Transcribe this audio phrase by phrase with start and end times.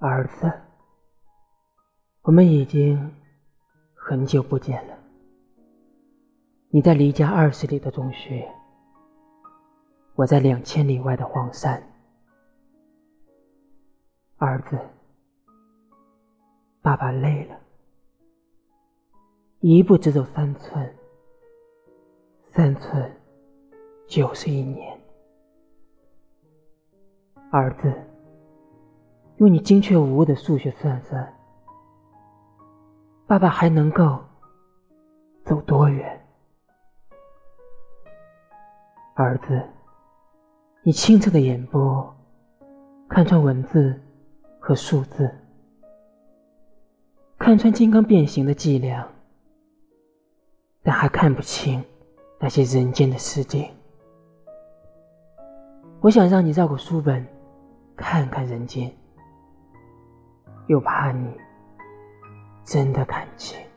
[0.00, 0.52] 儿子，
[2.22, 3.12] 我们已经
[3.94, 4.96] 很久不见了。
[6.70, 8.48] 你在离家二十里的中学，
[10.14, 11.82] 我在两千里外的黄山。
[14.36, 14.78] 儿子，
[16.80, 17.58] 爸爸累了，
[19.58, 20.94] 一步只走三寸，
[22.52, 23.12] 三寸
[24.06, 24.96] 就是一年。
[27.50, 27.92] 儿子，
[29.38, 31.32] 用你精确无误的数学算算，
[33.24, 34.18] 爸爸还能够
[35.44, 36.20] 走多远？
[39.14, 39.62] 儿子，
[40.82, 42.12] 你清澈的眼波
[43.08, 44.00] 看穿文字
[44.58, 45.32] 和数字，
[47.38, 49.06] 看穿金刚变形的伎俩，
[50.82, 51.84] 但还看不清
[52.40, 53.70] 那些人间的世界。
[56.00, 57.24] 我想让你绕过书本。
[58.00, 58.96] 看看人间，
[60.68, 61.34] 又怕你
[62.64, 63.67] 真的看清。